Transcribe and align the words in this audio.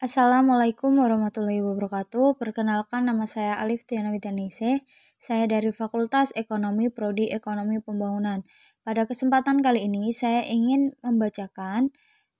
Assalamualaikum 0.00 0.96
warahmatullahi 0.96 1.60
wabarakatuh. 1.60 2.40
Perkenalkan 2.40 3.04
nama 3.04 3.28
saya 3.28 3.60
Alif 3.60 3.84
Tiana 3.84 4.08
Witanise. 4.08 4.80
Saya 5.20 5.44
dari 5.44 5.76
Fakultas 5.76 6.32
Ekonomi 6.32 6.88
Prodi 6.88 7.28
Ekonomi 7.28 7.84
Pembangunan. 7.84 8.40
Pada 8.80 9.04
kesempatan 9.04 9.60
kali 9.60 9.84
ini 9.84 10.08
saya 10.08 10.40
ingin 10.48 10.96
membacakan 11.04 11.92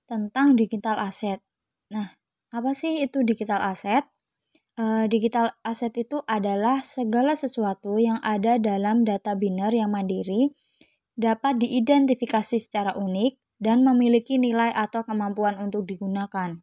tentang 0.09 0.57
digital 0.57 0.97
asset. 0.97 1.45
Nah, 1.93 2.17
apa 2.49 2.73
sih 2.73 2.97
itu 2.97 3.21
digital 3.21 3.61
asset? 3.61 4.09
E, 4.73 5.05
digital 5.05 5.53
asset 5.61 5.93
itu 6.01 6.25
adalah 6.25 6.81
segala 6.81 7.37
sesuatu 7.37 8.01
yang 8.01 8.17
ada 8.25 8.57
dalam 8.57 9.05
data 9.05 9.37
biner 9.37 9.69
yang 9.69 9.93
mandiri, 9.93 10.57
dapat 11.13 11.61
diidentifikasi 11.61 12.57
secara 12.57 12.97
unik, 12.97 13.37
dan 13.61 13.85
memiliki 13.85 14.41
nilai 14.41 14.73
atau 14.73 15.05
kemampuan 15.05 15.61
untuk 15.61 15.85
digunakan. 15.85 16.57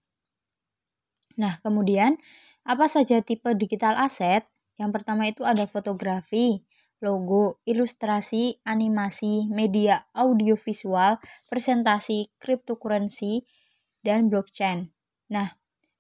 Nah, 1.39 1.63
kemudian 1.63 2.19
apa 2.67 2.91
saja 2.91 3.23
tipe 3.23 3.49
digital 3.55 3.95
asset? 3.95 4.45
Yang 4.77 4.91
pertama 5.01 5.31
itu 5.31 5.47
ada 5.47 5.65
fotografi, 5.71 6.67
logo, 6.99 7.63
ilustrasi, 7.63 8.63
animasi, 8.67 9.47
media 9.47 10.11
audiovisual, 10.15 11.23
presentasi, 11.47 12.35
cryptocurrency, 12.43 13.47
dan 14.03 14.27
blockchain. 14.31 14.91
Nah, 15.31 15.55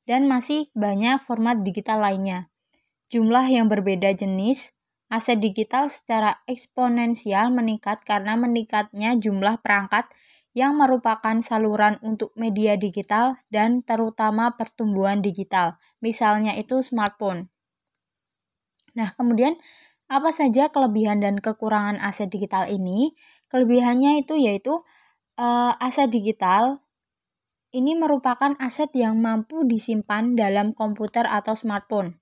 dan 0.06 0.26
masih 0.26 0.70
banyak 0.74 1.22
format 1.22 1.62
digital 1.62 2.02
lainnya. 2.02 2.50
Jumlah 3.08 3.46
yang 3.48 3.70
berbeda 3.70 4.12
jenis 4.12 4.74
aset 5.08 5.40
digital 5.40 5.88
secara 5.88 6.44
eksponensial 6.44 7.48
meningkat 7.48 8.04
karena 8.04 8.36
meningkatnya 8.36 9.16
jumlah 9.16 9.60
perangkat 9.64 10.04
yang 10.56 10.76
merupakan 10.76 11.38
saluran 11.44 12.00
untuk 12.00 12.32
media 12.34 12.74
digital 12.74 13.40
dan 13.52 13.84
terutama 13.84 14.56
pertumbuhan 14.56 15.20
digital, 15.20 15.76
misalnya 16.00 16.56
itu 16.56 16.80
smartphone. 16.80 17.52
Nah, 18.96 19.14
kemudian 19.14 19.54
apa 20.08 20.32
saja 20.32 20.72
kelebihan 20.72 21.20
dan 21.20 21.38
kekurangan 21.38 22.00
aset 22.00 22.32
digital 22.32 22.66
ini? 22.66 23.12
Kelebihannya 23.52 24.24
itu 24.24 24.40
yaitu 24.40 24.82
uh, 25.36 25.72
aset 25.78 26.08
digital 26.08 26.80
ini 27.68 27.92
merupakan 27.92 28.56
aset 28.56 28.88
yang 28.96 29.20
mampu 29.20 29.68
disimpan 29.68 30.32
dalam 30.32 30.72
komputer 30.72 31.28
atau 31.28 31.52
smartphone. 31.52 32.16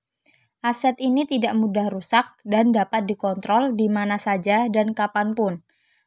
Aset 0.58 0.98
ini 0.98 1.22
tidak 1.22 1.54
mudah 1.54 1.86
rusak 1.86 2.34
dan 2.42 2.74
dapat 2.74 3.06
dikontrol 3.06 3.78
di 3.78 3.86
mana 3.86 4.18
saja 4.18 4.66
dan 4.66 4.90
kapan 4.90 5.38
pun. 5.38 5.62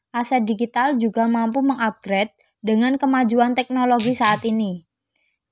Aset 0.10 0.46
digital 0.50 0.98
juga 0.98 1.30
mampu 1.30 1.62
mengupgrade 1.62 2.34
dengan 2.66 2.98
kemajuan 2.98 3.54
teknologi 3.54 4.18
saat 4.18 4.42
ini. 4.42 4.90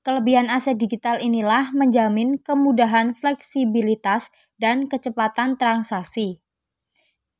Kelebihan 0.02 0.48
aset 0.48 0.78
digital 0.78 1.20
inilah 1.20 1.70
menjamin 1.74 2.40
kemudahan 2.40 3.12
fleksibilitas 3.14 4.32
dan 4.58 4.90
kecepatan 4.90 5.60
transaksi. 5.60 6.40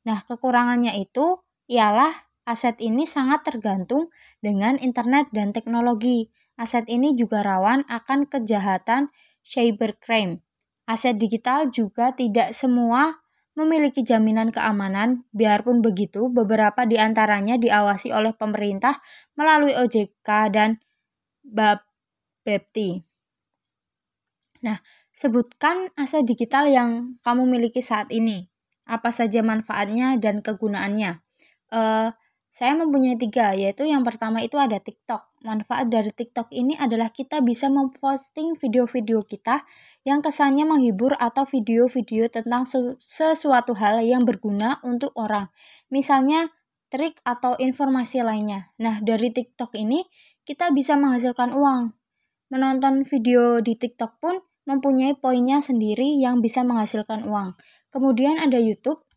Nah, 0.07 0.23
kekurangannya 0.23 0.95
itu 0.95 1.43
ialah 1.67 2.29
aset 2.47 2.79
ini 2.79 3.03
sangat 3.03 3.43
tergantung 3.43 4.13
dengan 4.39 4.79
internet 4.79 5.27
dan 5.35 5.51
teknologi. 5.51 6.31
Aset 6.55 6.87
ini 6.87 7.15
juga 7.15 7.43
rawan 7.43 7.87
akan 7.87 8.27
kejahatan 8.27 9.11
cybercrime. 9.43 10.43
Aset 10.87 11.19
digital 11.19 11.67
juga 11.71 12.11
tidak 12.15 12.51
semua 12.55 13.23
memiliki 13.57 14.05
jaminan 14.05 14.53
keamanan, 14.53 15.25
biarpun 15.33 15.81
begitu, 15.81 16.29
beberapa 16.29 16.85
di 16.85 16.97
antaranya 17.01 17.57
diawasi 17.57 18.13
oleh 18.13 18.31
pemerintah 18.33 19.01
melalui 19.35 19.75
OJK 19.75 20.29
dan 20.53 20.79
Bapepti. 21.45 23.01
Nah, 24.61 24.79
sebutkan 25.15 25.91
aset 25.95 26.27
digital 26.27 26.69
yang 26.69 27.19
kamu 27.23 27.47
miliki 27.47 27.79
saat 27.79 28.11
ini. 28.11 28.47
Apa 28.89 29.13
saja 29.13 29.45
manfaatnya 29.45 30.17
dan 30.17 30.41
kegunaannya? 30.41 31.21
Uh, 31.69 32.09
saya 32.49 32.73
mempunyai 32.73 33.15
tiga, 33.15 33.53
yaitu 33.53 33.85
yang 33.85 34.01
pertama 34.01 34.41
itu 34.41 34.57
ada 34.57 34.81
TikTok. 34.81 35.28
Manfaat 35.39 35.87
dari 35.87 36.11
TikTok 36.11 36.51
ini 36.51 36.75
adalah 36.75 37.15
kita 37.15 37.39
bisa 37.39 37.71
memposting 37.71 38.59
video-video 38.59 39.23
kita 39.23 39.63
yang 40.03 40.19
kesannya 40.19 40.67
menghibur 40.67 41.15
atau 41.15 41.47
video-video 41.47 42.27
tentang 42.27 42.67
sesuatu 42.99 43.71
hal 43.79 44.03
yang 44.03 44.27
berguna 44.27 44.83
untuk 44.83 45.15
orang. 45.15 45.47
Misalnya 45.87 46.51
trik 46.91 47.23
atau 47.23 47.55
informasi 47.55 48.19
lainnya. 48.19 48.75
Nah, 48.83 48.99
dari 48.99 49.31
TikTok 49.31 49.79
ini 49.79 50.03
kita 50.43 50.75
bisa 50.75 50.99
menghasilkan 50.99 51.55
uang. 51.55 51.95
Menonton 52.51 53.07
video 53.07 53.63
di 53.63 53.79
TikTok 53.79 54.19
pun 54.19 54.43
mempunyai 54.67 55.15
poinnya 55.15 55.63
sendiri 55.63 56.19
yang 56.19 56.43
bisa 56.43 56.67
menghasilkan 56.67 57.23
uang. 57.23 57.55
Kemudian 57.95 58.43
ada 58.43 58.59
YouTube. 58.59 59.07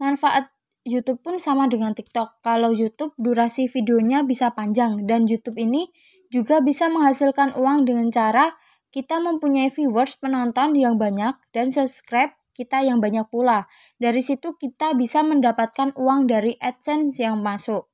Manfaat 0.00 0.53
YouTube 0.84 1.24
pun 1.24 1.40
sama 1.40 1.64
dengan 1.66 1.96
TikTok. 1.96 2.44
Kalau 2.44 2.70
YouTube 2.76 3.16
durasi 3.16 3.66
videonya 3.72 4.20
bisa 4.22 4.52
panjang 4.52 5.08
dan 5.08 5.24
YouTube 5.24 5.56
ini 5.56 5.88
juga 6.28 6.60
bisa 6.60 6.92
menghasilkan 6.92 7.56
uang 7.56 7.88
dengan 7.88 8.12
cara 8.12 8.52
kita 8.92 9.18
mempunyai 9.18 9.72
viewers 9.72 10.14
penonton 10.20 10.76
yang 10.78 11.00
banyak 11.00 11.34
dan 11.50 11.66
subscribe 11.72 12.36
kita 12.54 12.86
yang 12.86 13.02
banyak 13.02 13.26
pula. 13.26 13.66
Dari 13.98 14.22
situ 14.22 14.54
kita 14.54 14.94
bisa 14.94 15.26
mendapatkan 15.26 15.90
uang 15.98 16.30
dari 16.30 16.54
AdSense 16.62 17.18
yang 17.18 17.42
masuk. 17.42 17.90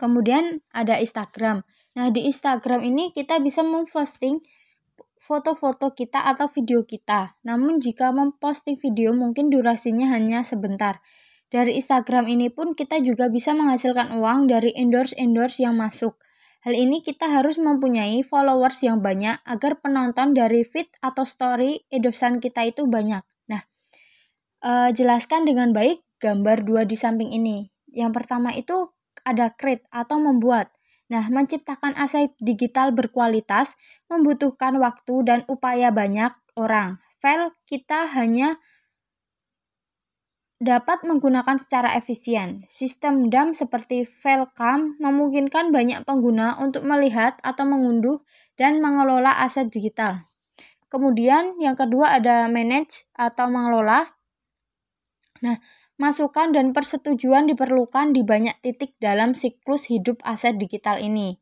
Kemudian 0.00 0.64
ada 0.72 0.96
Instagram. 0.96 1.60
Nah, 1.92 2.08
di 2.08 2.24
Instagram 2.24 2.80
ini 2.80 3.12
kita 3.12 3.36
bisa 3.44 3.60
memposting 3.60 4.40
foto-foto 5.20 5.92
kita 5.92 6.24
atau 6.24 6.48
video 6.48 6.88
kita. 6.88 7.36
Namun 7.44 7.78
jika 7.84 8.08
memposting 8.08 8.80
video 8.80 9.12
mungkin 9.12 9.52
durasinya 9.52 10.08
hanya 10.16 10.40
sebentar. 10.40 11.04
Dari 11.50 11.74
Instagram 11.74 12.30
ini 12.30 12.46
pun 12.46 12.78
kita 12.78 13.02
juga 13.02 13.26
bisa 13.26 13.50
menghasilkan 13.58 14.14
uang 14.14 14.46
dari 14.46 14.70
endorse-endorse 14.70 15.58
yang 15.58 15.74
masuk. 15.74 16.14
Hal 16.62 16.78
ini 16.78 17.02
kita 17.02 17.26
harus 17.26 17.58
mempunyai 17.58 18.22
followers 18.22 18.78
yang 18.86 19.02
banyak 19.02 19.42
agar 19.42 19.82
penonton 19.82 20.30
dari 20.30 20.62
feed 20.62 20.86
atau 21.02 21.26
story 21.26 21.82
endorsean 21.90 22.38
kita 22.38 22.62
itu 22.68 22.86
banyak. 22.86 23.26
Nah, 23.50 23.66
uh, 24.62 24.94
jelaskan 24.94 25.48
dengan 25.48 25.74
baik 25.74 26.06
gambar 26.22 26.62
dua 26.62 26.86
di 26.86 26.94
samping 26.94 27.34
ini. 27.34 27.72
Yang 27.90 28.22
pertama 28.22 28.54
itu 28.54 28.94
ada 29.26 29.50
create 29.50 29.82
atau 29.90 30.22
membuat. 30.22 30.70
Nah, 31.10 31.26
menciptakan 31.26 31.98
aset 31.98 32.30
digital 32.38 32.94
berkualitas 32.94 33.74
membutuhkan 34.06 34.78
waktu 34.78 35.26
dan 35.26 35.42
upaya 35.50 35.90
banyak 35.90 36.30
orang. 36.54 37.02
File 37.18 37.56
kita 37.66 38.06
hanya 38.14 38.62
dapat 40.60 41.08
menggunakan 41.08 41.56
secara 41.56 41.96
efisien. 41.96 42.68
Sistem 42.68 43.32
DAM 43.32 43.56
seperti 43.56 44.04
Velcam 44.04 45.00
memungkinkan 45.00 45.72
banyak 45.72 46.04
pengguna 46.04 46.60
untuk 46.60 46.84
melihat 46.84 47.40
atau 47.40 47.64
mengunduh 47.64 48.20
dan 48.60 48.84
mengelola 48.84 49.40
aset 49.40 49.72
digital. 49.72 50.28
Kemudian 50.92 51.56
yang 51.56 51.80
kedua 51.80 52.20
ada 52.20 52.44
manage 52.52 53.08
atau 53.16 53.48
mengelola. 53.48 54.20
Nah, 55.40 55.56
masukan 55.96 56.52
dan 56.52 56.76
persetujuan 56.76 57.48
diperlukan 57.48 58.12
di 58.12 58.20
banyak 58.20 58.60
titik 58.60 59.00
dalam 59.00 59.32
siklus 59.32 59.88
hidup 59.88 60.20
aset 60.28 60.60
digital 60.60 61.00
ini. 61.00 61.40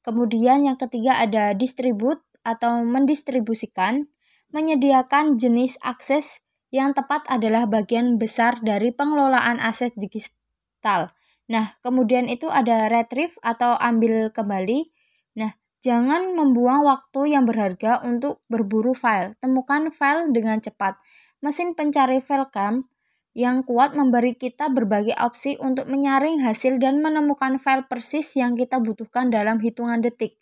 Kemudian 0.00 0.64
yang 0.64 0.80
ketiga 0.80 1.20
ada 1.20 1.52
distribute 1.52 2.24
atau 2.40 2.80
mendistribusikan, 2.88 4.08
menyediakan 4.48 5.36
jenis 5.36 5.76
akses 5.84 6.40
yang 6.70 6.94
tepat 6.94 7.26
adalah 7.26 7.66
bagian 7.66 8.16
besar 8.18 8.62
dari 8.62 8.94
pengelolaan 8.94 9.58
aset 9.58 9.90
digital. 9.98 11.10
Nah, 11.50 11.74
kemudian 11.82 12.30
itu 12.30 12.46
ada 12.46 12.86
retrieve 12.86 13.34
atau 13.42 13.74
ambil 13.74 14.30
kembali. 14.30 14.86
Nah, 15.34 15.50
jangan 15.82 16.30
membuang 16.38 16.86
waktu 16.86 17.34
yang 17.34 17.42
berharga 17.42 17.98
untuk 18.06 18.46
berburu 18.46 18.94
file. 18.94 19.34
Temukan 19.42 19.90
file 19.90 20.30
dengan 20.30 20.62
cepat. 20.62 20.94
Mesin 21.42 21.74
pencari 21.74 22.22
file 22.22 22.46
cam 22.54 22.86
yang 23.34 23.62
kuat 23.62 23.94
memberi 23.94 24.34
kita 24.34 24.70
berbagai 24.70 25.14
opsi 25.18 25.54
untuk 25.58 25.86
menyaring 25.86 26.42
hasil 26.42 26.82
dan 26.82 26.98
menemukan 26.98 27.62
file 27.62 27.86
persis 27.86 28.34
yang 28.34 28.58
kita 28.58 28.82
butuhkan 28.82 29.30
dalam 29.30 29.62
hitungan 29.62 30.02
detik. 30.02 30.38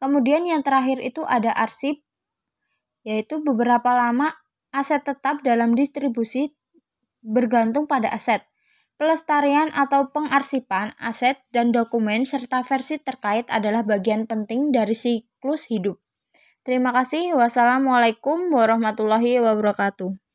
Kemudian 0.00 0.48
yang 0.48 0.64
terakhir 0.64 1.00
itu 1.04 1.20
ada 1.28 1.52
arsip, 1.52 2.00
yaitu 3.04 3.44
beberapa 3.44 3.92
lama 3.92 4.32
Aset 4.70 5.02
tetap 5.02 5.42
dalam 5.42 5.74
distribusi 5.74 6.54
bergantung 7.20 7.90
pada 7.90 8.08
aset. 8.10 8.46
Pelestarian 9.00 9.72
atau 9.72 10.12
pengarsipan 10.12 10.92
aset 11.00 11.40
dan 11.50 11.72
dokumen 11.72 12.28
serta 12.28 12.60
versi 12.60 13.00
terkait 13.00 13.48
adalah 13.48 13.80
bagian 13.80 14.28
penting 14.28 14.70
dari 14.70 14.92
siklus 14.92 15.72
hidup. 15.72 15.96
Terima 16.60 16.92
kasih. 16.92 17.32
Wassalamualaikum 17.32 18.52
warahmatullahi 18.52 19.40
wabarakatuh. 19.40 20.29